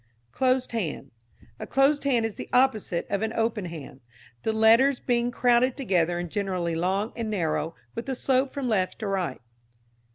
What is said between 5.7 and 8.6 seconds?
together and generally long and narrow, with the slope